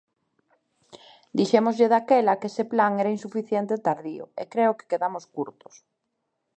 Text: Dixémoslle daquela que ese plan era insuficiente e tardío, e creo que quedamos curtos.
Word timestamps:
Dixémoslle 1.37 1.91
daquela 1.93 2.37
que 2.39 2.47
ese 2.51 2.63
plan 2.73 2.91
era 3.01 3.15
insuficiente 3.17 3.71
e 3.75 3.83
tardío, 3.87 4.25
e 4.41 4.43
creo 4.53 4.75
que 4.77 4.89
quedamos 4.91 5.23
curtos. 5.35 5.75